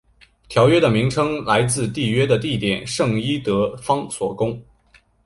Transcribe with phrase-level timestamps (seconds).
[0.49, 4.59] 条约的名称来自缔约的地点圣伊德方索宫。